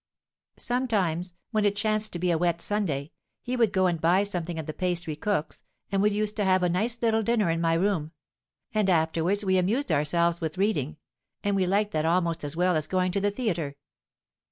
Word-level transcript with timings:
Sometimes, 0.57 1.35
when 1.51 1.63
it 1.63 1.75
chanced 1.75 2.11
to 2.13 2.17
be 2.17 2.31
a 2.31 2.37
wet 2.39 2.59
Sunday, 2.59 3.11
he 3.43 3.55
would 3.55 3.71
go 3.71 3.85
and 3.85 4.01
buy 4.01 4.23
something 4.23 4.57
at 4.57 4.65
the 4.65 4.73
pastry 4.73 5.15
cook's, 5.15 5.61
and 5.91 6.01
we 6.01 6.09
used 6.09 6.35
to 6.37 6.43
have 6.43 6.63
a 6.63 6.69
nice 6.69 6.99
little 7.03 7.21
dinner 7.21 7.51
in 7.51 7.61
my 7.61 7.75
room; 7.75 8.11
and 8.73 8.89
afterwards 8.89 9.45
we 9.45 9.59
amused 9.59 9.91
ourselves 9.91 10.41
with 10.41 10.57
reading; 10.57 10.97
and 11.43 11.55
we 11.55 11.67
liked 11.67 11.91
that 11.91 12.03
almost 12.05 12.43
as 12.43 12.55
well 12.57 12.75
as 12.75 12.87
going 12.87 13.11
to 13.11 13.21
the 13.21 13.29
theatre. 13.29 13.75